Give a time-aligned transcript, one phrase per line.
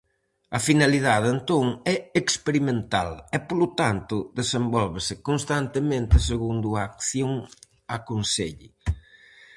[0.57, 7.31] A finalidade, entón, é experimental, e polo tanto desenvólvese constantemente segundo a acción
[7.97, 8.69] aconselle.